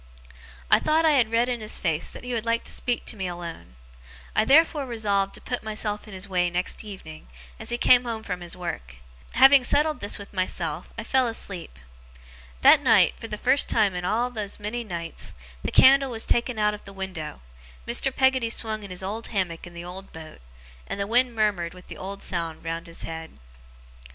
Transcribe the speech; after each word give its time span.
I 0.71 0.79
thought 0.79 1.05
I 1.05 1.11
had 1.11 1.29
read 1.29 1.47
in 1.47 1.61
his 1.61 1.77
face 1.77 2.09
that 2.09 2.23
he 2.23 2.33
would 2.33 2.43
like 2.43 2.63
to 2.63 2.71
speak 2.71 3.05
to 3.05 3.15
me 3.15 3.27
alone. 3.27 3.75
I 4.35 4.45
therefore 4.45 4.87
resolved 4.87 5.35
to 5.35 5.41
put 5.41 5.61
myself 5.61 6.07
in 6.07 6.15
his 6.15 6.27
way 6.27 6.49
next 6.49 6.83
evening, 6.83 7.27
as 7.59 7.69
he 7.69 7.77
came 7.77 8.03
home 8.05 8.23
from 8.23 8.41
his 8.41 8.57
work. 8.57 8.95
Having 9.33 9.63
settled 9.63 9.99
this 9.99 10.17
with 10.17 10.33
myself, 10.33 10.91
I 10.97 11.03
fell 11.03 11.27
asleep. 11.27 11.77
That 12.61 12.81
night, 12.81 13.13
for 13.19 13.27
the 13.27 13.37
first 13.37 13.69
time 13.69 13.93
in 13.93 14.03
all 14.03 14.31
those 14.31 14.59
many 14.59 14.83
nights, 14.83 15.35
the 15.63 15.69
candle 15.71 16.09
was 16.09 16.25
taken 16.25 16.57
out 16.57 16.73
of 16.73 16.83
the 16.85 16.93
window, 16.93 17.43
Mr. 17.87 18.11
Peggotty 18.11 18.49
swung 18.49 18.81
in 18.81 18.89
his 18.89 19.03
old 19.03 19.27
hammock 19.27 19.67
in 19.67 19.75
the 19.75 19.85
old 19.85 20.11
boat, 20.11 20.41
and 20.87 20.99
the 20.99 21.05
wind 21.05 21.35
murmured 21.35 21.75
with 21.75 21.89
the 21.89 21.97
old 21.99 22.23
sound 22.23 22.63
round 22.63 22.87
his 22.87 23.03
head. 23.03 23.37